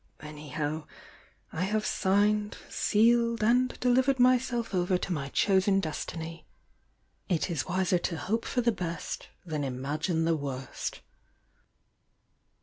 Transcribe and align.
Anyhow, 0.21 0.87
I 1.53 1.61
have 1.65 1.85
signed, 1.85 2.57
sealed, 2.67 3.43
and 3.43 3.79
delivered 3.79 4.17
myself 4.19 4.73
over 4.73 4.97
to 4.97 5.13
my 5.13 5.29
chosen 5.29 5.79
des 5.79 5.89
126 5.89 6.11
THE 6.11 6.17
YOUNG 6.17 6.25
DIANA 6.25 6.43
tiny;— 7.27 7.35
it 7.35 7.49
is 7.51 7.67
wiser 7.67 7.99
to 7.99 8.17
hope 8.17 8.45
for 8.45 8.61
the 8.61 8.71
best 8.71 9.27
than 9.45 9.63
imagine 9.63 10.25
the 10.25 10.35
worst." 10.35 11.01